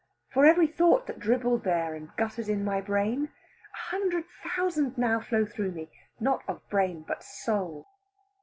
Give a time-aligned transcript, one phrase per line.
[0.33, 3.29] For every thought that dribbled there and guttered in my brain,
[3.71, 4.23] a hundred
[4.55, 7.85] thousand now flow through me, not of brain, but soul.